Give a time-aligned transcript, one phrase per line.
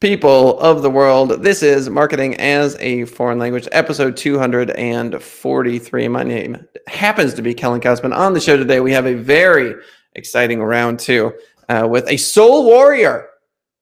[0.00, 1.42] people of the world.
[1.42, 6.08] This is Marketing as a Foreign Language, episode 243.
[6.08, 8.14] My name happens to be Kellen Kautzman.
[8.14, 9.74] On the show today, we have a very
[10.14, 11.32] exciting round two
[11.70, 13.28] uh, with a soul warrior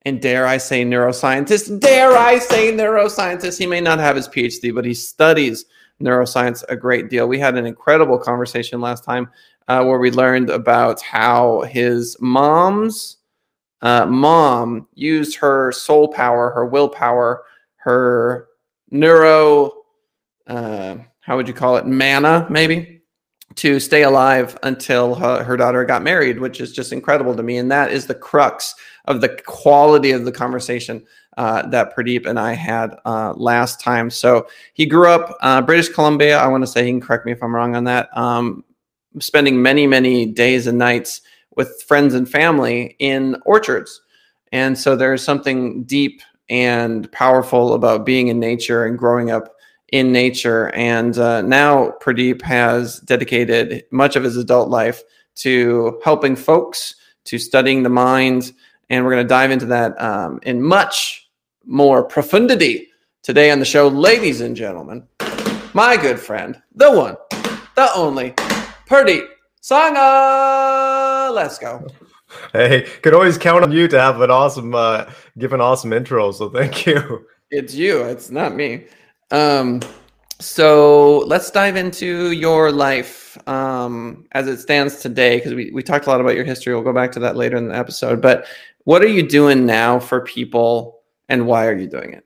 [0.02, 1.80] and dare I say neuroscientist.
[1.80, 3.58] Dare I say neuroscientist?
[3.58, 5.64] He may not have his PhD, but he studies
[6.00, 7.26] neuroscience a great deal.
[7.26, 9.30] We had an incredible conversation last time
[9.66, 13.16] uh, where we learned about how his mom's
[13.84, 17.44] uh, mom used her soul power, her willpower,
[17.76, 18.48] her
[18.90, 19.70] neuro,
[20.46, 23.02] uh, how would you call it, mana, maybe,
[23.56, 27.58] to stay alive until her, her, daughter got married, which is just incredible to me.
[27.58, 31.04] And that is the crux of the quality of the conversation
[31.36, 34.08] uh, that Pradeep and I had uh, last time.
[34.08, 36.38] So he grew up uh, British Columbia.
[36.38, 38.16] I want to say he can correct me if I'm wrong on that.
[38.16, 38.64] Um,
[39.18, 41.20] spending many, many days and nights
[41.56, 44.00] with friends and family in orchards.
[44.52, 49.54] And so there's something deep and powerful about being in nature and growing up
[49.92, 50.68] in nature.
[50.74, 55.02] And uh, now Pradeep has dedicated much of his adult life
[55.36, 58.52] to helping folks, to studying the mind.
[58.90, 61.28] And we're going to dive into that um, in much
[61.64, 62.88] more profundity
[63.22, 65.06] today on the show, ladies and gentlemen.
[65.72, 67.16] My good friend, the one,
[67.74, 68.32] the only,
[68.86, 69.26] Pradeep
[69.62, 70.93] Sangha.
[71.34, 71.86] Let's go.
[72.52, 76.32] Hey, could always count on you to have an awesome, uh, give an awesome intro.
[76.32, 77.26] So thank you.
[77.50, 78.02] It's you.
[78.02, 78.86] It's not me.
[79.30, 79.80] Um,
[80.40, 86.06] so let's dive into your life um, as it stands today, because we, we talked
[86.06, 86.74] a lot about your history.
[86.74, 88.22] We'll go back to that later in the episode.
[88.22, 88.46] But
[88.84, 92.24] what are you doing now for people, and why are you doing it?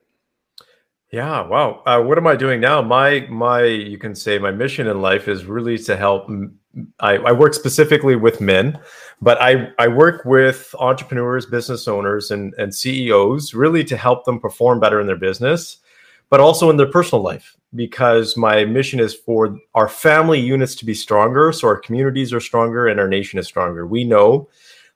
[1.11, 1.81] Yeah, wow.
[1.85, 2.81] Uh, what am I doing now?
[2.81, 6.29] My my, you can say my mission in life is really to help.
[6.99, 8.79] I, I work specifically with men,
[9.21, 14.39] but I I work with entrepreneurs, business owners, and and CEOs really to help them
[14.39, 15.77] perform better in their business,
[16.29, 17.55] but also in their personal life.
[17.75, 22.39] Because my mission is for our family units to be stronger, so our communities are
[22.39, 23.85] stronger and our nation is stronger.
[23.85, 24.49] We know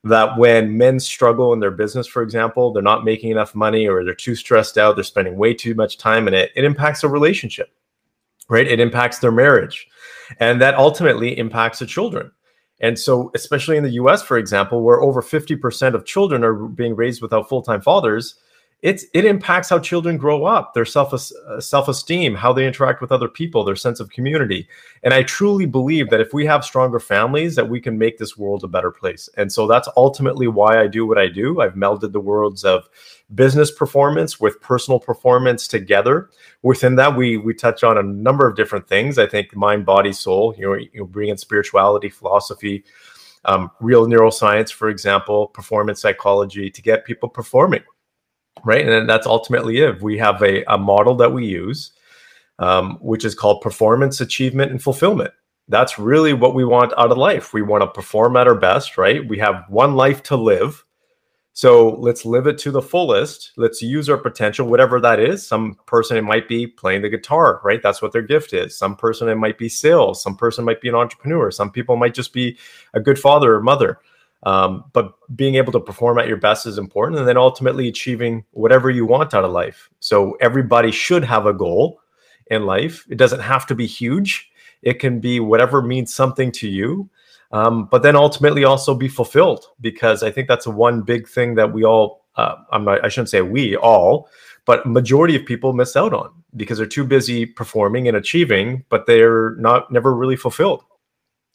[0.04, 4.04] that when men struggle in their business, for example, they're not making enough money or
[4.04, 7.10] they're too stressed out, they're spending way too much time in it, it impacts their
[7.10, 7.72] relationship,
[8.54, 8.68] right?
[8.68, 9.88] It impacts their marriage.
[10.40, 12.32] And that ultimately impacts the children.
[12.80, 16.96] And so, especially in the US, for example, where over 50% of children are being
[16.96, 18.36] raised without full time fathers,
[18.84, 23.14] it's it impacts how children grow up their self uh, self-esteem how they interact with
[23.14, 24.68] other people their sense of community.
[25.02, 28.38] And i truly believe that if we have stronger families that we can make this
[28.38, 29.30] world a better place.
[29.38, 31.62] And so that's ultimately why i do what i do.
[31.62, 32.90] I've melded the worlds of
[33.34, 36.30] business performance with personal performance together.
[36.62, 39.18] Within that we we touch on a number of different things.
[39.18, 42.84] I think mind body soul you know you bring in spirituality philosophy
[43.46, 47.84] um, real neuroscience for example performance psychology to get people performing
[48.64, 48.88] right?
[48.88, 50.02] And that's ultimately it.
[50.02, 51.92] We have a, a model that we use,
[52.60, 55.34] um, which is called performance, achievement, and fulfillment.
[55.68, 57.54] That's really what we want out of life.
[57.54, 59.28] We want to perform at our best, right?
[59.28, 60.84] We have one life to live.
[61.54, 63.52] So let's live it to the fullest.
[63.58, 65.46] Let's use our potential, whatever that is.
[65.46, 67.82] Some person it might be playing the guitar, right?
[67.82, 68.76] That's what their gift is.
[68.76, 70.22] Some person it might be sales.
[70.22, 71.52] Some person might be an entrepreneur.
[71.52, 72.58] Some people might just be
[72.96, 74.00] a good father or mother.
[74.46, 78.44] Um, but being able to perform at your best is important, and then ultimately achieving
[78.52, 79.90] whatever you want out of life.
[80.00, 82.02] So everybody should have a goal
[82.48, 83.06] in life.
[83.10, 84.52] It doesn't have to be huge.
[84.82, 87.10] It can be whatever means something to you.
[87.54, 91.72] Um, but then ultimately also be fulfilled because I think that's one big thing that
[91.72, 94.28] we all uh, I'm not I shouldn't say we all
[94.66, 99.06] but majority of people miss out on because they're too busy performing and achieving but
[99.06, 100.84] they're not never really fulfilled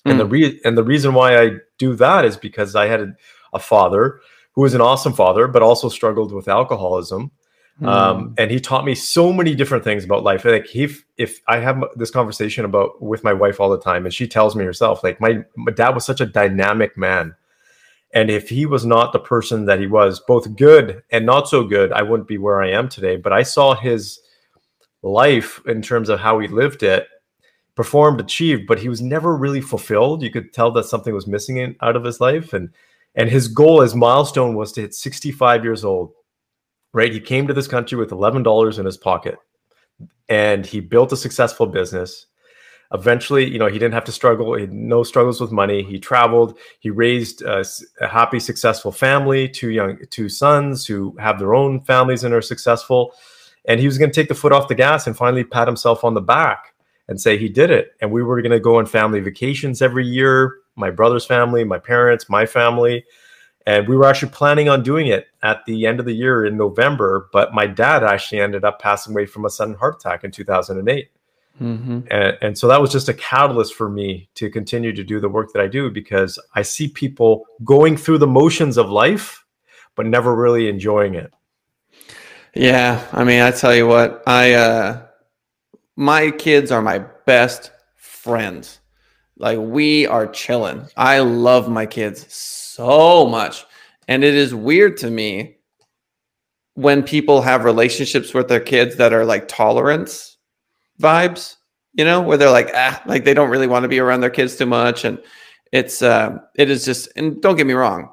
[0.06, 0.10] Mm.
[0.10, 0.30] And the hmm.
[0.30, 3.16] re- and the reason why I do that is because I had a,
[3.52, 4.20] a, father
[4.52, 7.30] who was an awesome father, but also struggled with alcoholism.
[7.80, 7.88] Mm.
[7.88, 10.44] Um, and he taught me so many different things about life.
[10.44, 14.14] Like he, if I have this conversation about with my wife all the time, and
[14.14, 17.34] she tells me herself, like my, my dad was such a dynamic man.
[18.14, 21.62] And if he was not the person that he was, both good and not so
[21.62, 23.16] good, I wouldn't be where I am today.
[23.16, 24.18] But I saw his
[25.02, 27.06] life in terms of how he lived it
[27.78, 30.20] performed, achieved, but he was never really fulfilled.
[30.20, 32.70] You could tell that something was missing in, out of his life, and
[33.14, 36.10] and his goal, his milestone, was to hit 65 years old.
[36.92, 39.36] Right, he came to this country with eleven dollars in his pocket,
[40.28, 42.26] and he built a successful business.
[42.92, 44.54] Eventually, you know, he didn't have to struggle.
[44.54, 45.84] He had no struggles with money.
[45.84, 46.58] He traveled.
[46.80, 47.62] He raised uh,
[48.00, 49.48] a, a happy, successful family.
[49.48, 53.12] Two young, two sons who have their own families and are successful.
[53.66, 56.02] And he was going to take the foot off the gas and finally pat himself
[56.02, 56.74] on the back
[57.08, 57.92] and say he did it.
[58.00, 61.78] And we were going to go on family vacations every year, my brother's family, my
[61.78, 63.04] parents, my family.
[63.66, 66.56] And we were actually planning on doing it at the end of the year in
[66.56, 70.30] November, but my dad actually ended up passing away from a sudden heart attack in
[70.30, 71.10] 2008.
[71.60, 72.00] Mm-hmm.
[72.10, 75.28] And, and so that was just a catalyst for me to continue to do the
[75.28, 79.44] work that I do because I see people going through the motions of life,
[79.96, 81.32] but never really enjoying it.
[82.54, 83.06] Yeah.
[83.12, 85.07] I mean, I tell you what, I, uh,
[85.98, 88.78] my kids are my best friends.
[89.36, 90.86] Like we are chilling.
[90.96, 93.66] I love my kids so much.
[94.06, 95.56] And it is weird to me
[96.74, 100.36] when people have relationships with their kids that are like tolerance
[101.00, 101.56] vibes,
[101.94, 104.30] you know, where they're like, ah, like they don't really want to be around their
[104.30, 105.04] kids too much.
[105.04, 105.20] And
[105.72, 108.12] it's, uh, it is just, and don't get me wrong,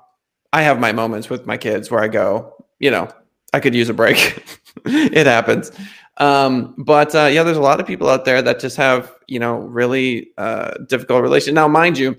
[0.52, 3.12] I have my moments with my kids where I go, you know,
[3.54, 4.44] I could use a break.
[4.86, 5.72] it happens.
[6.18, 9.40] Um, but uh, yeah, there's a lot of people out there that just have, you
[9.40, 11.54] know, really uh, difficult relation.
[11.54, 12.18] Now, mind you,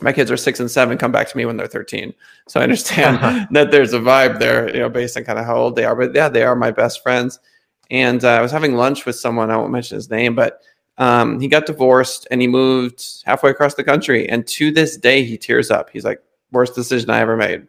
[0.00, 2.14] my kids are six and seven, come back to me when they're 13.
[2.48, 5.56] So I understand that there's a vibe there, you know, based on kind of how
[5.56, 5.96] old they are.
[5.96, 7.40] But yeah, they are my best friends.
[7.90, 10.62] And uh, I was having lunch with someone, I won't mention his name, but
[10.98, 14.28] um, he got divorced and he moved halfway across the country.
[14.28, 15.90] And to this day, he tears up.
[15.90, 16.22] He's like,
[16.52, 17.66] worst decision I ever made.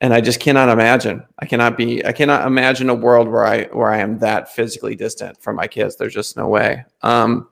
[0.00, 1.24] And I just cannot imagine.
[1.38, 2.04] I cannot be.
[2.04, 5.66] I cannot imagine a world where I where I am that physically distant from my
[5.66, 5.96] kids.
[5.96, 6.84] There's just no way.
[7.02, 7.48] Um,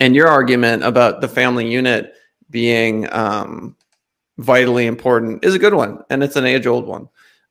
[0.00, 2.14] and your argument about the family unit
[2.50, 3.76] being um,
[4.38, 7.08] vitally important is a good one, and it's an age old one.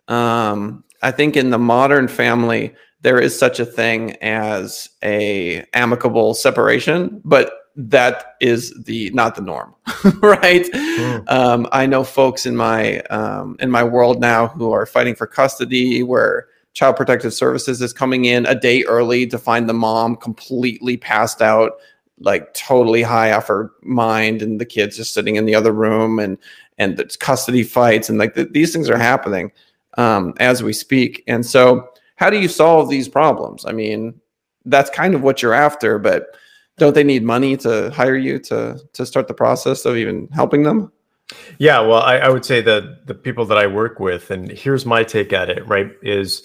[0.08, 6.34] Um, I think in the modern family, there is such a thing as a amicable
[6.34, 9.74] separation, but that is the not the norm,
[10.22, 10.66] right?
[10.66, 11.32] Mm.
[11.32, 15.28] Um, I know folks in my um, in my world now who are fighting for
[15.28, 20.16] custody, where Child Protective Services is coming in a day early to find the mom
[20.16, 21.74] completely passed out,
[22.20, 26.20] like totally high off her mind, and the kids just sitting in the other room,
[26.20, 26.38] and
[26.78, 29.52] and it's custody fights, and like the, these things are happening
[29.98, 33.66] um, as we speak, and so how do you solve these problems?
[33.66, 34.20] I mean,
[34.66, 36.36] that's kind of what you're after, but
[36.82, 40.64] don't they need money to hire you to to start the process of even helping
[40.64, 40.92] them?
[41.60, 44.84] Yeah, well, I, I would say that the people that I work with, and here's
[44.84, 46.42] my take at it, right, is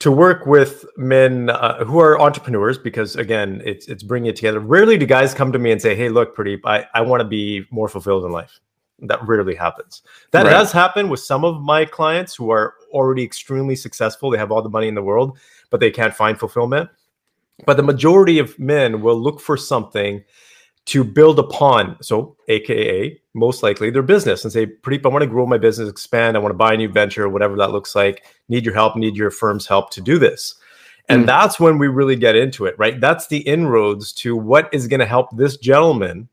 [0.00, 4.58] to work with men uh, who are entrepreneurs because again, it's it's bringing it together.
[4.58, 7.28] Rarely do guys come to me and say, "Hey, look, Pradeep, I I want to
[7.28, 8.58] be more fulfilled in life."
[8.98, 10.02] That rarely happens.
[10.32, 10.52] That right.
[10.52, 14.30] has happened with some of my clients who are already extremely successful.
[14.30, 15.38] They have all the money in the world,
[15.70, 16.90] but they can't find fulfillment.
[17.64, 20.22] But the majority of men will look for something
[20.86, 21.96] to build upon.
[22.02, 25.88] So, AKA, most likely their business and say, Pradeep, I want to grow my business,
[25.88, 26.36] expand.
[26.36, 28.24] I want to buy a new venture, whatever that looks like.
[28.48, 30.54] Need your help, need your firm's help to do this.
[31.08, 31.26] And mm.
[31.26, 33.00] that's when we really get into it, right?
[33.00, 36.28] That's the inroads to what is going to help this gentleman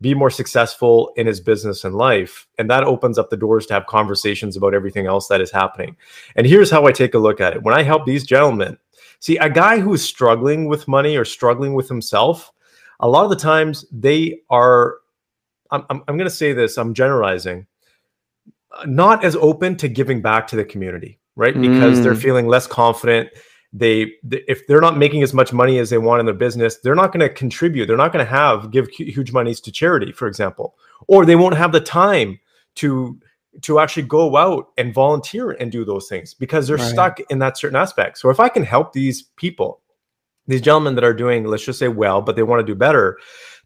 [0.00, 2.46] be more successful in his business and life.
[2.58, 5.96] And that opens up the doors to have conversations about everything else that is happening.
[6.36, 7.62] And here's how I take a look at it.
[7.62, 8.78] When I help these gentlemen,
[9.20, 12.52] see, a guy who is struggling with money or struggling with himself,
[13.00, 14.96] a lot of the times they are,
[15.70, 17.66] I'm, I'm, I'm going to say this, I'm generalizing,
[18.86, 21.54] not as open to giving back to the community, right?
[21.54, 22.02] Because mm.
[22.02, 23.30] they're feeling less confident
[23.72, 26.96] they if they're not making as much money as they want in their business they're
[26.96, 30.26] not going to contribute they're not going to have give huge monies to charity for
[30.26, 30.74] example
[31.06, 32.38] or they won't have the time
[32.74, 33.18] to
[33.62, 36.90] to actually go out and volunteer and do those things because they're right.
[36.90, 39.80] stuck in that certain aspect so if i can help these people
[40.46, 43.18] these gentlemen that are doing let's just say well but they want to do better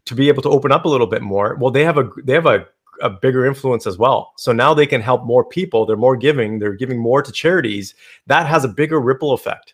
[0.05, 2.33] to be able to open up a little bit more well they have a they
[2.33, 2.65] have a
[3.01, 4.33] a bigger influence as well.
[4.37, 5.85] So now they can help more people.
[5.85, 6.59] They're more giving.
[6.59, 7.95] They're giving more to charities.
[8.27, 9.73] That has a bigger ripple effect.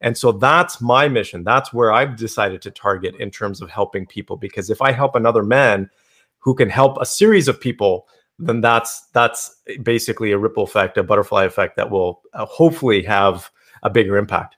[0.00, 1.44] And so that's my mission.
[1.44, 4.36] That's where I've decided to target in terms of helping people.
[4.36, 5.88] Because if I help another man
[6.38, 8.06] who can help a series of people,
[8.38, 13.50] then that's that's basically a ripple effect, a butterfly effect that will uh, hopefully have
[13.82, 14.56] a bigger impact.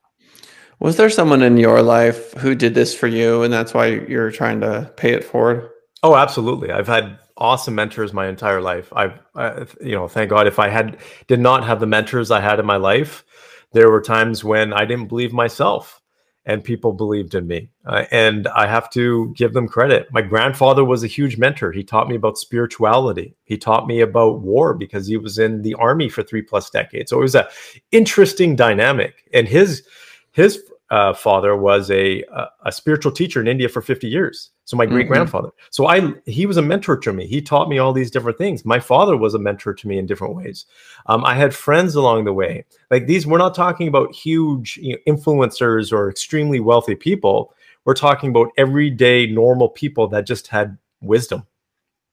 [0.78, 4.30] Was there someone in your life who did this for you, and that's why you're
[4.30, 5.71] trying to pay it forward?
[6.02, 6.71] Oh, absolutely.
[6.71, 8.92] I've had awesome mentors my entire life.
[8.95, 12.40] I've, uh, you know, thank God if I had did not have the mentors I
[12.40, 13.25] had in my life,
[13.73, 16.00] there were times when I didn't believe myself
[16.46, 17.68] and people believed in me.
[17.84, 20.06] Uh, and I have to give them credit.
[20.12, 21.72] My grandfather was a huge mentor.
[21.72, 23.34] He taught me about spirituality.
[23.44, 27.10] He taught me about war because he was in the army for three plus decades.
[27.10, 27.48] So it was a
[27.90, 29.24] interesting dynamic.
[29.34, 29.82] And his
[30.30, 34.50] his uh, father was a, a, a spiritual teacher in India for 50 years.
[34.64, 35.48] So my great grandfather.
[35.48, 35.66] Mm-hmm.
[35.70, 37.26] So I he was a mentor to me.
[37.26, 38.64] He taught me all these different things.
[38.64, 40.66] My father was a mentor to me in different ways.
[41.06, 42.64] Um, I had friends along the way.
[42.90, 47.54] Like these, we're not talking about huge you know, influencers or extremely wealthy people.
[47.84, 51.46] We're talking about everyday normal people that just had wisdom.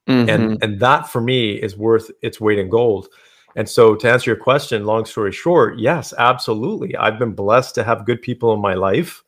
[0.08, 0.30] Mm-hmm.
[0.30, 3.08] And and that for me is worth its weight in gold.
[3.56, 6.96] And so, to answer your question, long story short, yes, absolutely.
[6.96, 9.24] I've been blessed to have good people in my life,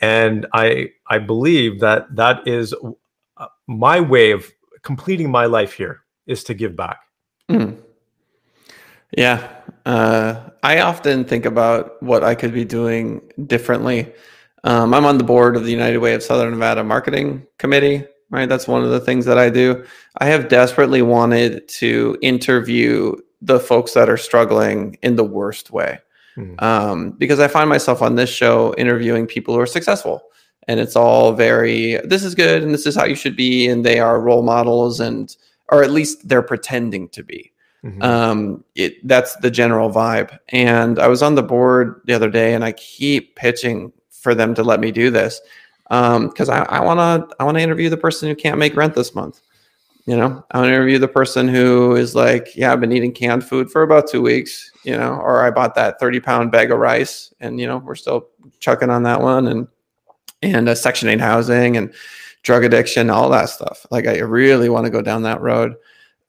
[0.00, 2.74] and I I believe that that is
[3.36, 4.50] uh, my way of
[4.82, 6.98] completing my life here is to give back.
[7.48, 7.78] Mm.
[9.16, 9.48] Yeah,
[9.86, 14.12] uh, I often think about what I could be doing differently.
[14.64, 18.48] Um, I'm on the board of the United Way of Southern Nevada Marketing Committee, right?
[18.48, 19.84] That's one of the things that I do.
[20.18, 25.98] I have desperately wanted to interview the folks that are struggling in the worst way.
[26.36, 26.60] Mm.
[26.62, 30.22] Um, because I find myself on this show interviewing people who are successful.
[30.66, 33.68] And it's all very, this is good and this is how you should be.
[33.68, 35.34] And they are role models and,
[35.68, 37.52] or at least they're pretending to be.
[37.84, 38.02] Mm-hmm.
[38.02, 40.36] Um, it, that's the general vibe.
[40.48, 44.54] And I was on the board the other day and I keep pitching for them
[44.54, 45.40] to let me do this
[45.84, 48.94] because um, I want to I want to interview the person who can't make rent
[48.94, 49.42] this month.
[50.06, 53.12] You know, I want to interview the person who is like, yeah, I've been eating
[53.12, 54.70] canned food for about two weeks.
[54.84, 57.94] You know, or I bought that thirty pound bag of rice, and you know, we're
[57.94, 58.28] still
[58.60, 59.66] chucking on that one, and
[60.42, 61.94] and uh, Section Eight housing and
[62.42, 63.86] drug addiction, all that stuff.
[63.90, 65.74] Like, I really want to go down that road.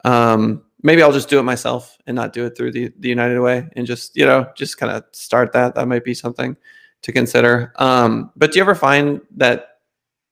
[0.06, 3.42] Um, maybe I'll just do it myself and not do it through the the United
[3.42, 5.76] Way, and just you know, just kind of start that.
[5.76, 6.56] That might be something
[7.02, 7.74] to consider.
[7.76, 9.80] Um, but do you ever find that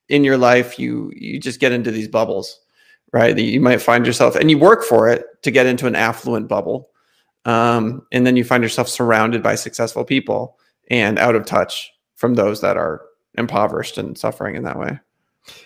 [0.10, 2.62] in your life you you just get into these bubbles,
[3.14, 3.38] right?
[3.38, 6.90] You might find yourself and you work for it to get into an affluent bubble,
[7.46, 10.58] um, and then you find yourself surrounded by successful people
[10.90, 13.02] and out of touch from those that are
[13.38, 15.00] impoverished and suffering in that way.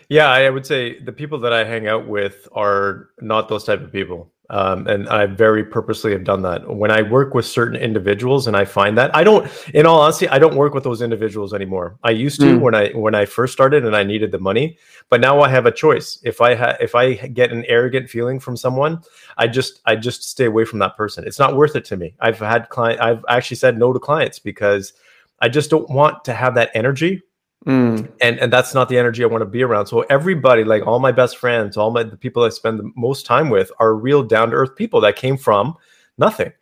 [0.10, 3.82] Yeah, I would say the people that I hang out with are not those type
[3.82, 4.32] of people.
[4.50, 6.74] Um, and I very purposely have done that.
[6.74, 10.28] When I work with certain individuals and I find that I don't, in all honesty,
[10.30, 11.98] I don't work with those individuals anymore.
[12.04, 12.62] I used to mm.
[12.62, 14.78] when I when I first started and I needed the money,
[15.10, 16.20] but now I have a choice.
[16.24, 19.02] If I ha- if I get an arrogant feeling from someone,
[19.38, 21.28] I just I just stay away from that person.
[21.28, 22.16] It's not worth it to me.
[22.22, 24.94] I've had client I've actually said no to clients because
[25.42, 27.22] I just don't want to have that energy
[27.68, 28.10] Mm.
[28.22, 29.88] And and that's not the energy I want to be around.
[29.88, 33.26] So everybody, like all my best friends, all my the people I spend the most
[33.26, 35.76] time with, are real down to earth people that came from
[36.18, 36.54] nothing,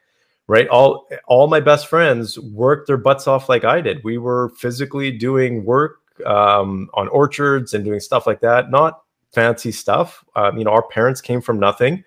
[0.48, 0.68] right?
[0.68, 4.04] All all my best friends worked their butts off like I did.
[4.04, 9.72] We were physically doing work um, on orchards and doing stuff like that, not fancy
[9.72, 10.26] stuff.
[10.36, 12.04] Um, you know, our parents came from nothing.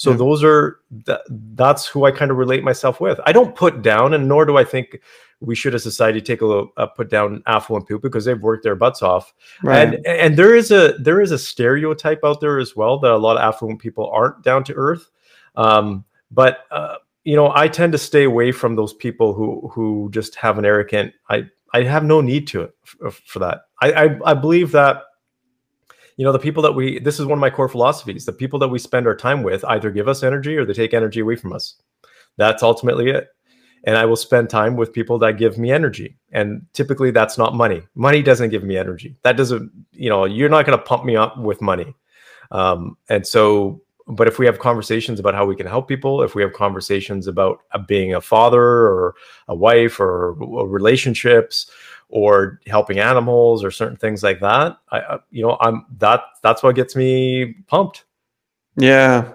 [0.00, 3.20] So those are th- that's who I kind of relate myself with.
[3.26, 4.98] I don't put down, and nor do I think
[5.40, 8.62] we should as society take a little uh, put down affluent people because they've worked
[8.62, 9.34] their butts off.
[9.62, 9.92] Right.
[9.92, 13.18] And and there is a there is a stereotype out there as well that a
[13.18, 15.10] lot of affluent people aren't down to earth.
[15.54, 20.08] Um, but uh, you know, I tend to stay away from those people who who
[20.12, 21.12] just have an arrogant.
[21.28, 23.64] I I have no need to it for, for that.
[23.82, 25.02] I, I I believe that
[26.20, 28.58] you know the people that we this is one of my core philosophies the people
[28.58, 31.34] that we spend our time with either give us energy or they take energy away
[31.34, 31.76] from us.
[32.36, 33.28] That's ultimately it.
[33.84, 36.18] And i will spend time with people that give me energy.
[36.30, 37.80] And typically that's not money.
[37.94, 39.16] Money doesn't give me energy.
[39.22, 41.94] That doesn't you know you're not going to pump me up with money.
[42.50, 46.34] Um, and so but if we have conversations about how we can help people if
[46.34, 49.14] we have conversations about uh, being a father or
[49.48, 51.70] a wife or, or relationships
[52.10, 56.74] or helping animals or certain things like that i you know i'm that that's what
[56.74, 58.04] gets me pumped.
[58.76, 59.30] Yeah.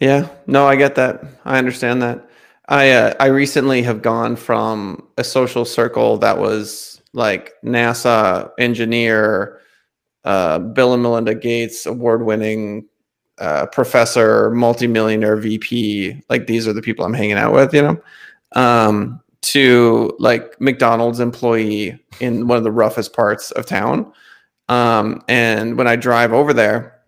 [0.00, 0.28] Yeah.
[0.46, 1.24] No i get that.
[1.44, 2.28] I understand that.
[2.68, 9.60] I uh, i recently have gone from a social circle that was like nasa engineer
[10.24, 12.86] uh, bill and melinda gates award-winning
[13.38, 18.00] uh, professor multimillionaire vp like these are the people i'm hanging out with you know?
[18.52, 24.12] Um, to like McDonald's employee in one of the roughest parts of town.
[24.68, 27.00] Um, and when I drive over there,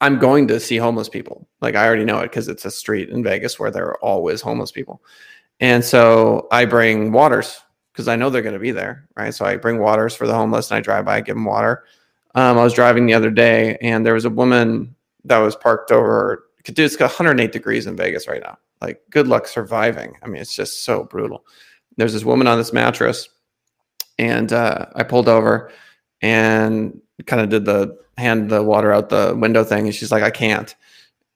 [0.00, 1.48] I'm going to see homeless people.
[1.60, 4.40] Like I already know it because it's a street in Vegas where there are always
[4.40, 5.02] homeless people.
[5.60, 7.60] And so I bring waters
[7.92, 9.32] because I know they're going to be there, right?
[9.32, 11.84] So I bring waters for the homeless and I drive by, give them water.
[12.34, 15.92] Um, I was driving the other day and there was a woman that was parked
[15.92, 16.46] over.
[16.64, 18.58] Dude, it's 108 degrees in Vegas right now.
[18.80, 20.16] Like, good luck surviving.
[20.22, 21.46] I mean, it's just so brutal.
[21.96, 23.28] There's this woman on this mattress,
[24.18, 25.70] and uh, I pulled over
[26.22, 30.22] and kind of did the hand the water out the window thing, and she's like,
[30.22, 30.74] I can't.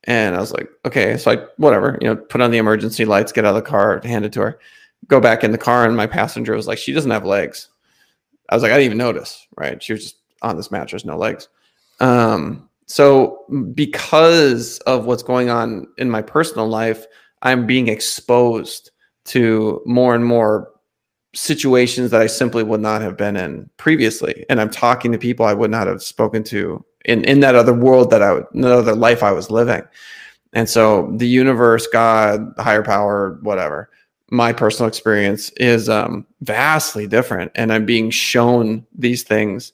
[0.04, 3.32] And I was like, okay, so I whatever, you know, put on the emergency lights,
[3.32, 4.58] get out of the car, hand it to her,
[5.06, 7.68] go back in the car, and my passenger was like, she doesn't have legs.
[8.48, 9.82] I was like, I didn't even notice, right?
[9.82, 11.48] She was just on this mattress, no legs.
[12.00, 17.04] Um, so because of what's going on in my personal life,
[17.42, 18.90] I'm being exposed
[19.28, 20.70] to more and more
[21.34, 24.44] situations that I simply would not have been in previously.
[24.48, 27.74] And I'm talking to people I would not have spoken to in, in that other
[27.74, 29.82] world that I would, in that other life I was living.
[30.52, 33.90] And so the universe, God, higher power, whatever,
[34.30, 37.52] my personal experience is um, vastly different.
[37.54, 39.72] And I'm being shown these things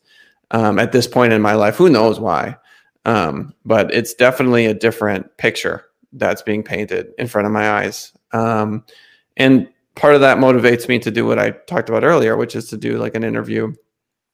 [0.51, 1.77] um, at this point in my life.
[1.77, 2.57] Who knows why?
[3.05, 8.13] Um, but it's definitely a different picture that's being painted in front of my eyes.
[8.33, 8.85] Um,
[9.37, 12.69] and part of that motivates me to do what I talked about earlier, which is
[12.71, 13.73] to do like an interview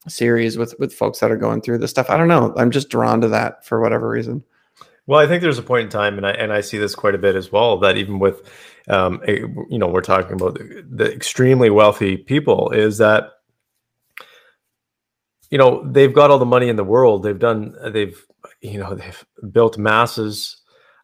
[0.09, 2.11] series with with folks that are going through this stuff.
[2.11, 2.55] I don't know.
[2.57, 4.45] I'm just drawn to that for whatever reason.
[5.07, 7.15] Well, I think there's a point in time, and I and I see this quite
[7.15, 7.79] a bit as well.
[7.79, 8.49] That even with,
[8.89, 13.31] um, a, you know, we're talking about the, the extremely wealthy people, is that
[15.51, 17.23] you know they've got all the money in the world.
[17.23, 18.25] They've done, they've
[18.61, 20.61] you know, they've built masses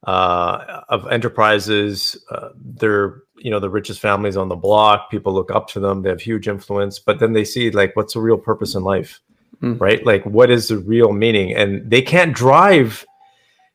[0.06, 2.22] uh, of enterprises.
[2.30, 5.10] Uh, they're you know the richest families on the block.
[5.10, 6.02] People look up to them.
[6.02, 6.98] They have huge influence.
[6.98, 9.20] But then they see like, what's the real purpose in life,
[9.62, 9.80] mm.
[9.80, 10.04] right?
[10.04, 11.54] Like, what is the real meaning?
[11.54, 13.04] And they can't drive.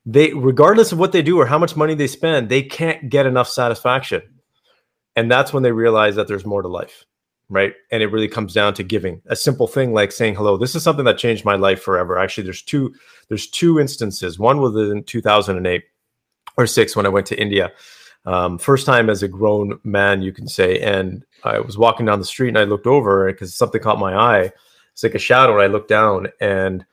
[0.06, 3.26] They regardless of what they do or how much money they spend, they can't get
[3.26, 4.22] enough satisfaction.
[5.16, 7.06] And that's when they realize that there's more to life
[7.50, 10.74] right and it really comes down to giving a simple thing like saying hello this
[10.74, 12.94] is something that changed my life forever actually there's two
[13.28, 15.84] there's two instances one was in 2008
[16.58, 17.72] or six when I went to India.
[18.26, 20.80] Um, first time as a grown man, you can say.
[20.80, 24.16] And I was walking down the street and I looked over because something caught my
[24.16, 24.52] eye.
[24.94, 25.54] It's like a shadow.
[25.54, 26.86] And I looked down and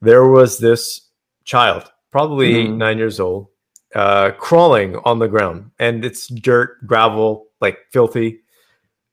[0.00, 1.00] there was this
[1.44, 2.66] child, probably mm.
[2.66, 2.78] mm-hmm.
[2.78, 3.48] nine years old,
[3.94, 5.70] uh, crawling on the ground.
[5.78, 8.40] And it's dirt, gravel, like filthy.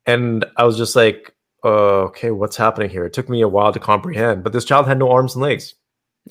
[0.05, 1.33] And I was just like,
[1.63, 3.05] okay, what's happening here?
[3.05, 5.75] It took me a while to comprehend, but this child had no arms and legs.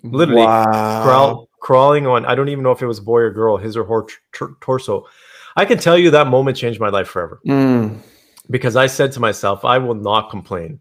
[0.02, 1.48] Literally, wow.
[1.62, 2.26] Crawl, crawling on.
[2.26, 5.06] I don't even know if it was boy or girl, his or her t- torso.
[5.56, 7.40] I can tell you that moment changed my life forever.
[7.46, 7.98] Mm.
[8.50, 10.80] Because I said to myself, I will not complain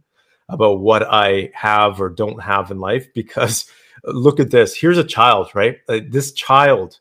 [0.49, 3.65] about what I have or don't have in life because
[4.03, 4.75] look at this.
[4.75, 5.77] Here's a child, right?
[5.87, 6.99] Uh, this child,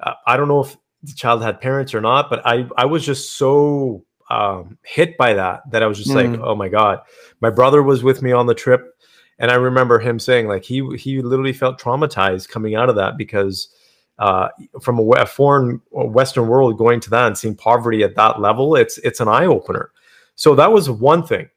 [0.00, 3.04] uh, I don't know if the child had parents or not, but I, I was
[3.04, 6.32] just so um, hit by that that I was just mm.
[6.32, 7.00] like, oh my God.
[7.40, 8.94] My brother was with me on the trip
[9.38, 13.16] and I remember him saying like he he literally felt traumatized coming out of that
[13.16, 13.68] because
[14.18, 14.48] uh,
[14.82, 18.74] from a, a, foreign Western world going to that and seeing poverty at that level,
[18.74, 19.92] it's it's an eye opener.
[20.34, 21.48] So that was one thing.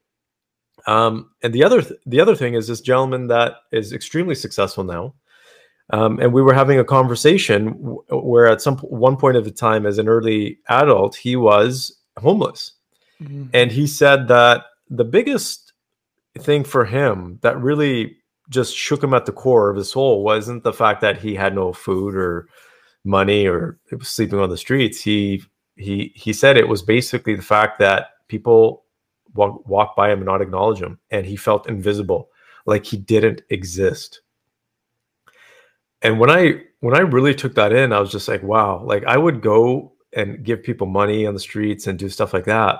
[0.86, 4.84] Um, and the other th- the other thing is this gentleman that is extremely successful
[4.84, 5.16] now.
[5.92, 9.44] Um, and we were having a conversation w- where at some p- one point of
[9.44, 12.74] the time as an early adult he was homeless
[13.22, 13.48] mm-hmm.
[13.54, 15.71] and he said that the biggest
[16.40, 18.18] thing for him that really
[18.50, 21.56] just shook him at the core of his soul wasn't the fact that he had
[21.56, 22.48] no food or
[23.04, 25.02] money or was sleeping on the streets.
[25.02, 25.44] He
[25.76, 28.86] he he said it was basically the fact that people
[29.34, 32.30] walk, walk by him and not acknowledge him, and he felt invisible,
[32.66, 34.22] like he didn't exist.
[36.02, 39.04] And when I when I really took that in, I was just like, wow, like
[39.06, 42.80] I would go and give people money on the streets and do stuff like that.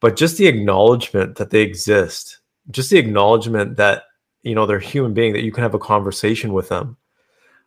[0.00, 2.38] But just the acknowledgement that they exist
[2.70, 4.04] just the acknowledgement that
[4.42, 6.96] you know they're human being that you can have a conversation with them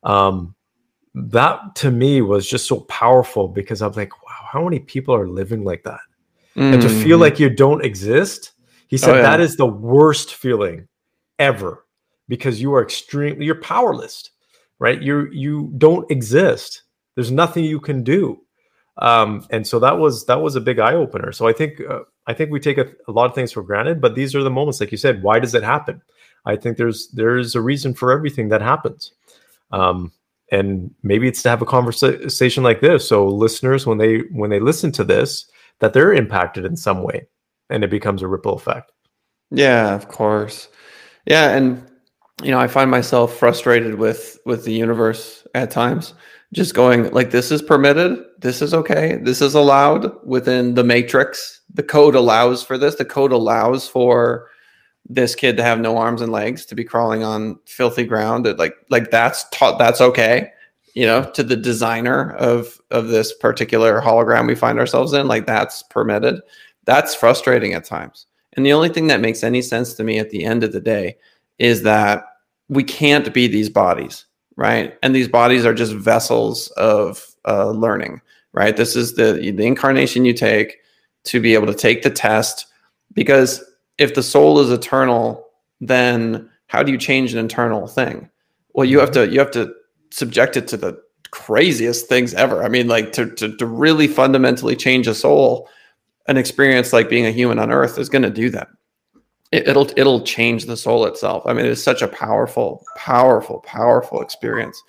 [0.04, 0.56] um
[1.14, 5.28] that to me was just so powerful because i'm like wow how many people are
[5.28, 6.00] living like that
[6.56, 6.74] mm.
[6.74, 7.22] and to feel mm-hmm.
[7.22, 8.52] like you don't exist
[8.88, 9.24] he said oh, yeah.
[9.24, 10.88] that is the worst feeling
[11.40, 11.86] ever
[12.28, 14.32] because you are extremely you're powerless
[14.80, 16.84] right you you don't exist
[17.16, 18.40] there's nothing you can do
[19.00, 21.32] um, and so that was that was a big eye opener.
[21.32, 24.02] So I think uh, I think we take a, a, lot of things for granted,
[24.02, 25.24] but these are the moments, like you said.
[25.24, 26.02] Why does it happen?
[26.46, 29.14] I think there's there's a reason for everything that happens,
[29.72, 30.12] um,
[30.52, 33.08] and maybe it's to have a conversation like this.
[33.08, 37.28] So listeners, when they when they listen to this, that they're impacted in some way,
[37.70, 38.92] and it becomes a ripple effect.
[39.50, 40.68] Yeah, of course.
[41.26, 41.86] Yeah, and
[42.44, 46.14] you know, I find myself frustrated with with the universe at times
[46.54, 51.62] just going like this is permitted this is okay this is allowed within the matrix.
[51.74, 52.96] The code allows for this.
[52.96, 54.48] The code allows for
[55.10, 58.76] this kid to have no arms and legs to be crawling on filthy ground like
[58.90, 60.52] like that's taught that's okay
[60.98, 65.46] you know to the designer of of this particular hologram we find ourselves in like
[65.46, 66.42] that's permitted.
[66.86, 68.26] That's frustrating at times.
[68.54, 70.80] And the only thing that makes any sense to me at the end of the
[70.80, 71.18] day
[71.60, 72.24] is that
[72.70, 74.26] we can't be these bodies
[74.58, 74.98] right?
[75.02, 78.76] And these bodies are just vessels of uh, learning, right?
[78.76, 80.80] This is the the incarnation you take
[81.26, 82.66] to be able to take the test.
[83.14, 83.64] Because
[83.98, 85.48] if the soul is eternal,
[85.80, 88.30] then how do you change an internal thing?
[88.74, 89.74] Well, you have to you have to
[90.12, 92.64] subject it to the craziest things ever.
[92.64, 95.70] I mean, like to to, to really fundamentally change a soul,
[96.28, 98.70] an experience like being a human on Earth is going to do that
[99.52, 101.44] it, will it'll change the soul itself.
[101.46, 104.82] I mean, it's such a powerful, powerful, powerful experience.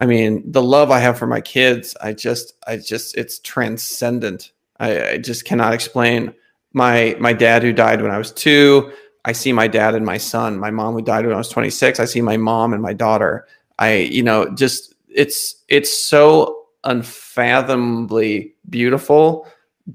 [0.00, 4.52] I mean, the love I have for my kids, I just, I just, it's transcendent.
[4.80, 6.34] I, I just cannot explain.
[6.72, 8.92] My my dad who died when I was two.
[9.24, 10.58] I see my dad and my son.
[10.58, 12.00] My mom who died when I was 26.
[12.00, 13.46] I see my mom and my daughter.
[13.78, 19.46] I, you know, just it's it's so unfathomably beautiful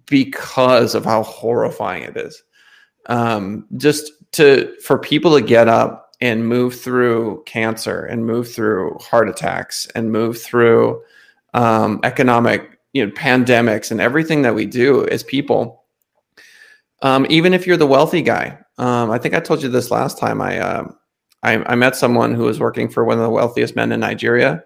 [0.06, 2.44] because of how horrifying it is.
[3.08, 8.98] Um, just to for people to get up and move through cancer and move through
[9.00, 11.02] heart attacks and move through
[11.54, 15.84] um, economic you know pandemics and everything that we do as people
[17.04, 18.58] um, even if you're the wealthy guy.
[18.80, 20.40] Um, i think i told you this last time.
[20.42, 20.92] I, uh,
[21.44, 24.64] I, I met someone who was working for one of the wealthiest men in nigeria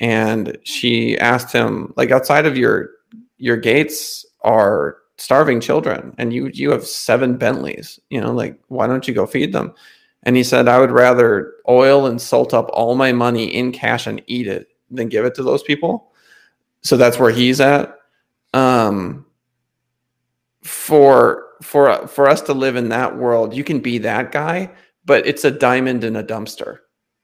[0.00, 2.90] and she asked him like outside of your
[3.38, 8.86] your gates are starving children and you you have seven bentleys you know like why
[8.86, 9.74] don't you go feed them
[10.22, 14.06] and he said i would rather oil and salt up all my money in cash
[14.06, 16.08] and eat it than give it to those people
[16.82, 17.98] so that's where he's at.
[18.54, 19.26] Um,
[20.62, 24.70] for for for us to live in that world, you can be that guy,
[25.04, 26.78] but it's a diamond in a dumpster.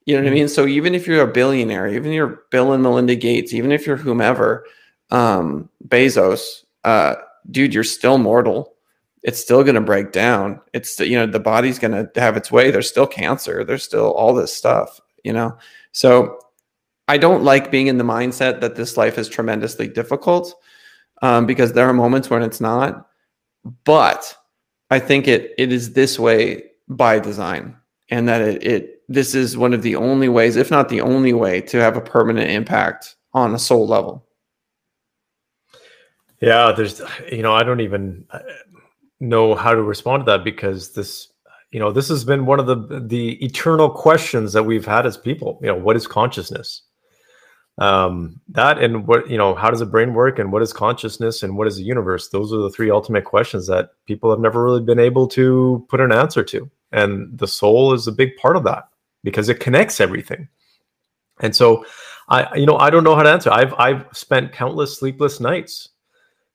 [0.06, 0.34] You know what I mm-hmm.
[0.34, 0.48] mean?
[0.48, 3.86] So even if you're a billionaire, even if you're Bill and Melinda Gates, even if
[3.86, 4.66] you're whomever,
[5.10, 7.14] um, Bezos, uh,
[7.50, 8.74] dude, you're still mortal.
[9.22, 10.60] It's still going to break down.
[10.72, 12.70] It's you know the body's going to have its way.
[12.70, 13.64] There's still cancer.
[13.64, 15.00] There's still all this stuff.
[15.22, 15.56] You know,
[15.92, 16.38] so
[17.08, 20.54] I don't like being in the mindset that this life is tremendously difficult
[21.22, 23.06] um, because there are moments when it's not.
[23.84, 24.36] But
[24.90, 27.76] I think it it is this way by design,
[28.10, 31.32] and that it, it this is one of the only ways, if not the only
[31.32, 34.26] way, to have a permanent impact on a soul level.
[36.40, 38.40] Yeah, there's you know I don't even uh,
[39.20, 41.28] know how to respond to that because this
[41.70, 45.16] you know this has been one of the the eternal questions that we've had as
[45.16, 45.58] people.
[45.62, 46.82] You know, what is consciousness?
[47.78, 51.42] um, that and what you know how does the brain work and what is consciousness
[51.42, 54.62] and what is the universe those are the three ultimate questions that people have never
[54.62, 58.56] really been able to put an answer to and the soul is a big part
[58.56, 58.88] of that
[59.24, 60.48] because it connects everything
[61.40, 61.84] and so
[62.28, 65.88] i you know i don't know how to answer i've i've spent countless sleepless nights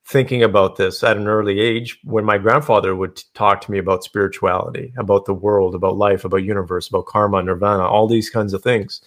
[0.09, 4.03] thinking about this at an early age when my grandfather would talk to me about
[4.03, 8.63] spirituality about the world about life about universe about karma nirvana all these kinds of
[8.63, 9.01] things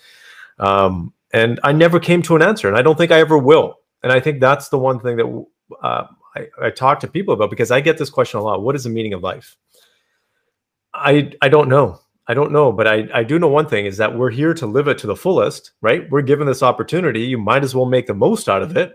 [0.58, 3.78] um, and I never came to an answer, and I don't think I ever will.
[4.02, 5.44] And I think that's the one thing that
[5.82, 8.76] uh, I, I talk to people about because I get this question a lot: What
[8.76, 9.56] is the meaning of life?
[10.94, 11.98] I I don't know.
[12.28, 14.66] I don't know, but I, I do know one thing is that we're here to
[14.66, 16.08] live it to the fullest, right?
[16.08, 17.22] We're given this opportunity.
[17.22, 18.94] You might as well make the most out of it.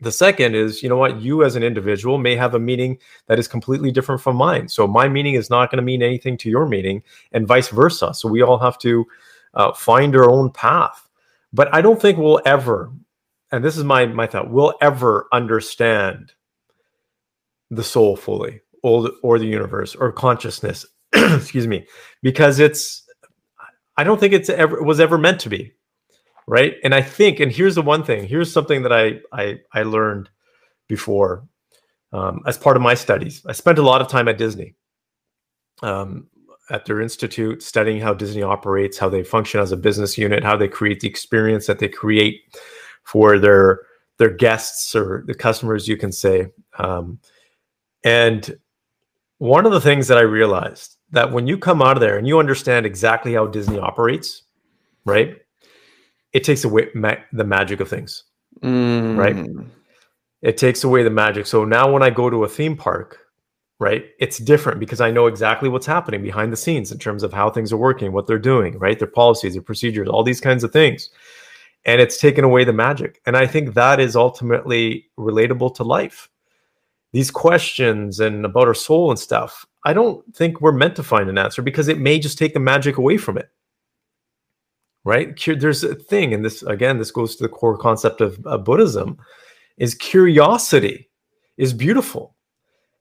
[0.00, 3.38] The second is, you know what, you as an individual may have a meaning that
[3.38, 4.68] is completely different from mine.
[4.68, 8.12] So my meaning is not going to mean anything to your meaning, and vice versa.
[8.12, 9.06] So we all have to
[9.54, 11.06] uh, find our own path
[11.56, 12.92] but I don't think we'll ever,
[13.50, 16.32] and this is my my thought, we'll ever understand
[17.70, 20.84] the soul fully, or the, or the universe, or consciousness.
[21.14, 21.86] excuse me,
[22.22, 23.08] because it's
[23.96, 25.72] I don't think it's ever was ever meant to be,
[26.46, 26.74] right?
[26.84, 28.26] And I think, and here's the one thing.
[28.26, 30.28] Here's something that I I I learned
[30.88, 31.46] before
[32.12, 33.44] um, as part of my studies.
[33.46, 34.74] I spent a lot of time at Disney.
[35.82, 36.28] Um,
[36.70, 40.56] at their institute studying how Disney operates, how they function as a business unit, how
[40.56, 42.40] they create the experience that they create
[43.04, 43.80] for their
[44.18, 46.46] their guests or the customers, you can say.
[46.78, 47.18] Um,
[48.02, 48.56] and
[49.38, 52.26] one of the things that I realized that when you come out of there and
[52.26, 54.42] you understand exactly how Disney operates,
[55.04, 55.36] right,
[56.32, 58.24] it takes away ma- the magic of things,
[58.62, 59.16] mm.
[59.16, 59.36] right?
[60.42, 61.46] It takes away the magic.
[61.46, 63.26] So now when I go to a theme park,
[63.78, 64.06] right?
[64.18, 67.50] It's different because I know exactly what's happening behind the scenes in terms of how
[67.50, 68.98] things are working, what they're doing, right?
[68.98, 71.10] Their policies, their procedures, all these kinds of things.
[71.84, 73.20] And it's taken away the magic.
[73.26, 76.28] And I think that is ultimately relatable to life.
[77.12, 81.28] These questions and about our soul and stuff, I don't think we're meant to find
[81.28, 83.50] an answer because it may just take the magic away from it.
[85.06, 85.40] Right?
[85.46, 89.16] There's a thing, and this again, this goes to the core concept of, of Buddhism,
[89.78, 91.08] is curiosity
[91.56, 92.36] is beautiful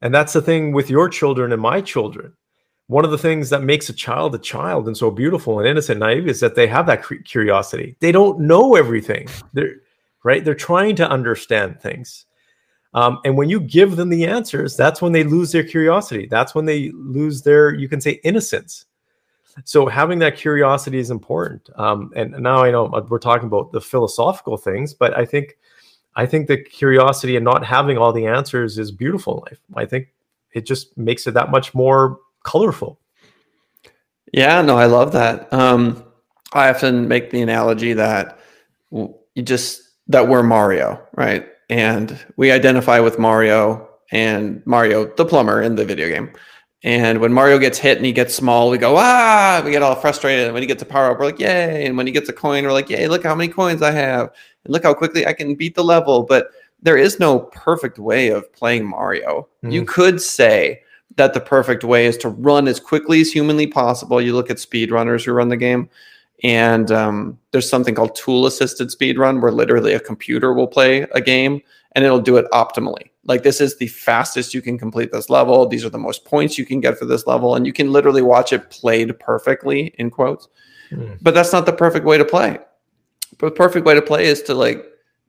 [0.05, 2.33] and that's the thing with your children and my children.
[2.87, 5.99] One of the things that makes a child a child and so beautiful and innocent,
[5.99, 7.97] naive is that they have that curiosity.
[8.01, 9.27] They don't know everything.
[9.53, 9.77] They're
[10.23, 10.45] right.
[10.45, 12.27] They're trying to understand things.
[12.93, 16.27] Um, and when you give them the answers, that's when they lose their curiosity.
[16.29, 18.85] That's when they lose their, you can say, innocence.
[19.63, 21.69] So having that curiosity is important.
[21.75, 25.57] Um, and now I know we're talking about the philosophical things, but I think
[26.17, 29.59] I think the curiosity and not having all the answers is beautiful in life.
[29.75, 30.09] I think
[30.53, 32.99] it just makes it that much more colorful.
[34.33, 35.51] Yeah, no, I love that.
[35.53, 36.03] Um,
[36.53, 38.39] I often make the analogy that
[38.91, 39.13] you
[39.43, 41.47] just that we're Mario, right?
[41.69, 46.31] And we identify with Mario and Mario the plumber in the video game.
[46.85, 49.95] And when Mario gets hit and he gets small, we go, ah, we get all
[49.95, 50.45] frustrated.
[50.45, 51.83] And when he gets a power up, we're like, yay.
[51.83, 54.31] And when he gets a coin, we're like, yay, look how many coins I have.
[54.63, 56.21] And look how quickly I can beat the level.
[56.21, 56.51] But
[56.83, 59.47] there is no perfect way of playing Mario.
[59.63, 59.71] Mm.
[59.71, 60.79] You could say
[61.15, 64.21] that the perfect way is to run as quickly as humanly possible.
[64.21, 65.89] You look at speedrunners who run the game,
[66.43, 71.21] and um, there's something called tool assisted speedrun where literally a computer will play a
[71.21, 71.61] game
[71.93, 73.09] and it'll do it optimally.
[73.25, 75.67] Like this is the fastest you can complete this level.
[75.67, 78.21] These are the most points you can get for this level, and you can literally
[78.21, 80.47] watch it played perfectly in quotes.
[80.91, 81.17] Mm.
[81.21, 82.59] But that's not the perfect way to play.
[83.37, 84.85] But the perfect way to play is to like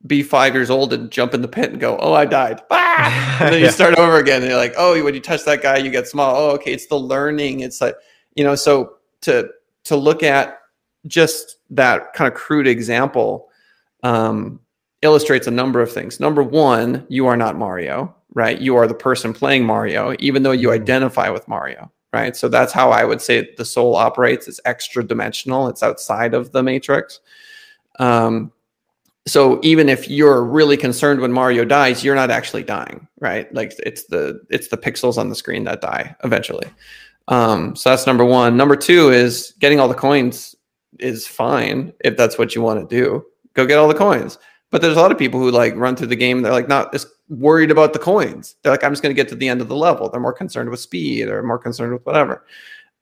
[0.06, 3.38] be five years old and jump in the pit and go, "Oh, I died," ah!
[3.40, 4.42] and then you start over again.
[4.42, 6.86] And you're like, "Oh, when you touch that guy, you get small." Oh, okay, it's
[6.86, 7.60] the learning.
[7.60, 7.96] It's like
[8.34, 9.48] you know, so to
[9.84, 10.58] to look at
[11.06, 13.48] just that kind of crude example
[14.02, 14.60] um,
[15.02, 16.20] illustrates a number of things.
[16.20, 18.60] Number one, you are not Mario, right?
[18.60, 20.82] You are the person playing Mario, even though you mm-hmm.
[20.82, 22.36] identify with Mario, right?
[22.36, 24.48] So that's how I would say the soul operates.
[24.48, 25.68] It's extra dimensional.
[25.68, 27.20] It's outside of the matrix.
[27.98, 28.52] Um,
[29.26, 33.52] so even if you're really concerned when Mario dies, you're not actually dying, right?
[33.52, 36.68] Like it's the it's the pixels on the screen that die eventually.
[37.28, 38.56] Um, so that's number one.
[38.56, 40.54] Number two is getting all the coins
[41.00, 43.24] is fine if that's what you want to do.
[43.54, 44.38] Go get all the coins.
[44.70, 46.42] But there's a lot of people who like run through the game.
[46.42, 48.56] They're like not as worried about the coins.
[48.62, 50.08] They're like, I'm just going to get to the end of the level.
[50.08, 52.44] They're more concerned with speed or more concerned with whatever.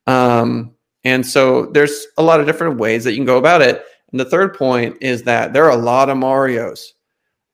[0.07, 0.73] Um,
[1.03, 3.83] and so there's a lot of different ways that you can go about it.
[4.11, 6.93] And the third point is that there are a lot of Marios.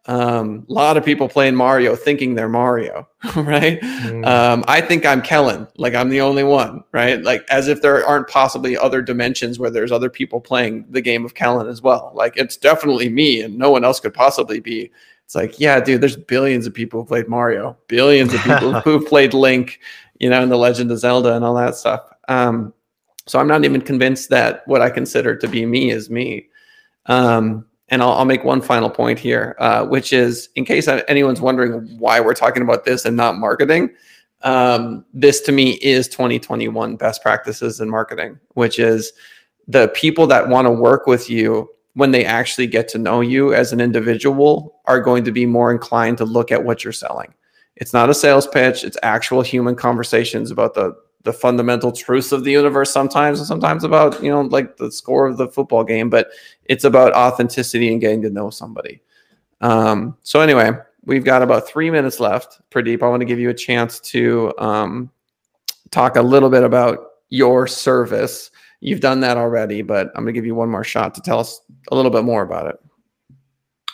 [0.08, 3.80] Um, a lot of people playing Mario thinking they're Mario, right?
[3.82, 4.26] Mm.
[4.26, 7.22] Um, I think I'm Kellen, like I'm the only one, right?
[7.22, 11.24] Like as if there aren't possibly other dimensions where there's other people playing the game
[11.24, 12.12] of Kellen as well.
[12.16, 14.92] Like it's definitely me, and no one else could possibly be.
[15.26, 19.06] It's like, yeah, dude, there's billions of people who played Mario, billions of people who
[19.06, 19.80] played Link,
[20.20, 22.02] you know, in the Legend of Zelda and all that stuff.
[22.28, 22.74] Um,
[23.28, 26.50] so I'm not even convinced that what I consider to be me is me.
[27.06, 31.42] Um, and I'll, I'll, make one final point here, uh, which is in case anyone's
[31.42, 33.90] wondering why we're talking about this and not marketing,
[34.44, 39.12] um, this to me is 2021 best practices in marketing, which is
[39.68, 43.54] the people that want to work with you when they actually get to know you
[43.54, 47.34] as an individual are going to be more inclined to look at what you're selling.
[47.76, 52.44] It's not a sales pitch, it's actual human conversations about the the fundamental truths of
[52.44, 56.10] the universe sometimes and sometimes about you know like the score of the football game
[56.10, 56.30] but
[56.66, 59.02] it's about authenticity and getting to know somebody.
[59.62, 60.72] Um, so anyway
[61.06, 63.04] we've got about three minutes left pradeep.
[63.04, 65.12] I want to give you a chance to um,
[65.92, 68.52] talk a little bit about your service.
[68.80, 71.40] You've done that already but i'm going to give you one more shot to tell
[71.40, 72.80] us a little bit more about it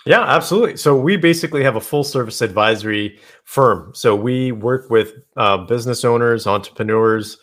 [0.07, 0.77] yeah, absolutely.
[0.77, 3.91] So we basically have a full service advisory firm.
[3.93, 7.37] So we work with uh, business owners, entrepreneurs,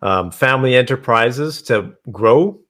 [0.00, 2.60] um, family enterprises to grow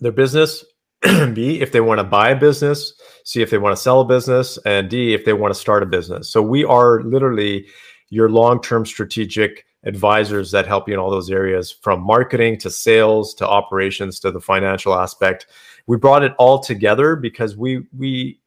[0.00, 0.64] their business.
[1.02, 2.92] B, if they want to buy a business,
[3.24, 5.82] C, if they want to sell a business, and D, if they want to start
[5.82, 6.28] a business.
[6.28, 7.66] So we are literally
[8.10, 12.68] your long term strategic advisors that help you in all those areas from marketing to
[12.68, 15.46] sales to operations to the financial aspect
[15.90, 18.39] we brought it all together because we we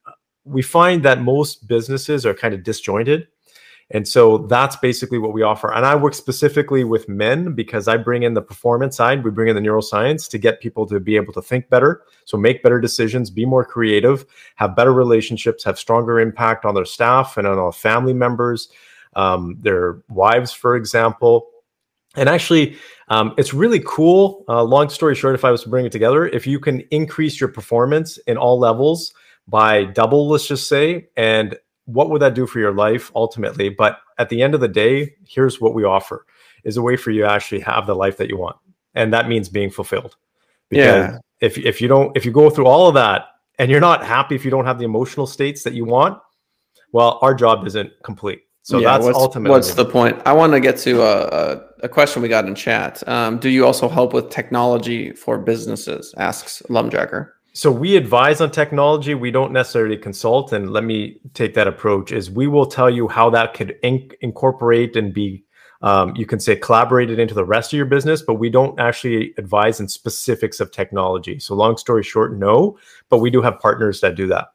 [0.44, 3.28] we find that most businesses are kind of disjointed.
[3.90, 5.72] And so that's basically what we offer.
[5.72, 9.22] And i work specifically with men because i bring in the performance side.
[9.22, 12.02] We bring in the neuroscience to get people to be able to think better.
[12.24, 14.24] So make better decisions be more creative
[14.56, 18.68] have better relationships have stronger impact on their staff and on their family members
[19.16, 21.50] um, their wives for example.
[22.16, 22.76] And actually,
[23.08, 24.44] um, it's really cool.
[24.48, 27.40] Uh, long story short, if I was to bring it together, if you can increase
[27.40, 29.12] your performance in all levels
[29.48, 33.68] by double, let's just say, and what would that do for your life ultimately?
[33.68, 36.24] But at the end of the day, here's what we offer
[36.64, 38.56] is a way for you to actually have the life that you want.
[38.94, 40.16] And that means being fulfilled.
[40.70, 41.18] Because yeah.
[41.40, 43.26] if, if you don't, if you go through all of that
[43.58, 46.18] and you're not happy, if you don't have the emotional states that you want,
[46.92, 48.42] well, our job isn't complete.
[48.62, 50.22] So yeah, that's what's, ultimately what's the point.
[50.24, 53.06] I want to get to a, a, a, question we got in chat.
[53.06, 56.14] Um, do you also help with technology for businesses?
[56.16, 57.33] Asks Lumjacker.
[57.56, 59.14] So we advise on technology.
[59.14, 60.52] We don't necessarily consult.
[60.52, 64.14] And let me take that approach: is we will tell you how that could inc-
[64.20, 65.44] incorporate and be,
[65.80, 68.22] um, you can say, collaborated into the rest of your business.
[68.22, 71.38] But we don't actually advise in specifics of technology.
[71.38, 72.76] So long story short, no.
[73.08, 74.48] But we do have partners that do that.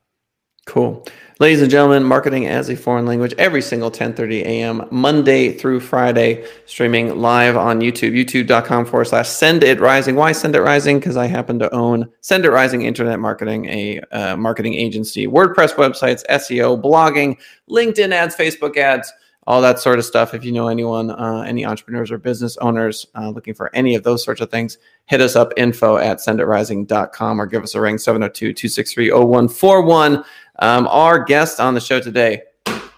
[0.70, 1.04] Cool.
[1.40, 4.88] Ladies and gentlemen, marketing as a foreign language every single 10:30 a.m.
[4.92, 10.16] Monday through Friday, streaming live on YouTube, youtube.com forward slash send it rising.
[10.16, 11.00] Why send it rising?
[11.00, 15.74] Because I happen to own Send It Rising Internet Marketing, a uh, marketing agency, WordPress
[15.74, 19.12] websites, SEO, blogging, LinkedIn ads, Facebook ads,
[19.50, 20.36] all that sort of stuff.
[20.36, 24.04] If you know anyone, uh, any entrepreneurs or business owners uh, looking for any of
[24.04, 27.98] those sorts of things, hit us up info at senditrising.com or give us a ring
[27.98, 30.24] 702 263 0141.
[30.62, 32.42] Um, our guest on the show today,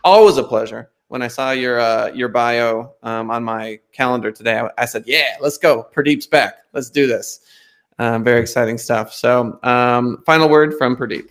[0.04, 0.90] always a pleasure.
[1.10, 5.04] When I saw your uh, your bio um, on my calendar today, I, I, said,
[5.06, 5.88] "Yeah, let's go.
[5.96, 6.56] Pradeep's back.
[6.74, 7.42] Let's do this."
[8.00, 9.14] Um, very exciting stuff.
[9.14, 11.28] So, um, final word from Pradeep.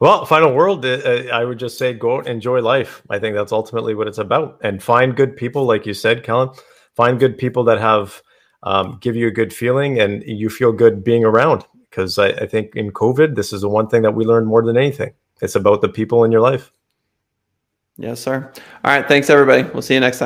[0.00, 3.02] Well, final word, uh, I would just say go enjoy life.
[3.10, 6.50] I think that's ultimately what it's about, and find good people, like you said, Kellen.
[6.94, 8.22] Find good people that have
[8.62, 11.66] um, give you a good feeling, and you feel good being around.
[11.90, 14.62] Because I, I think in COVID, this is the one thing that we learned more
[14.62, 16.72] than anything it's about the people in your life.
[17.98, 18.52] Yes, sir.
[18.84, 19.06] All right.
[19.06, 19.62] Thanks, everybody.
[19.72, 20.24] We'll see you next time.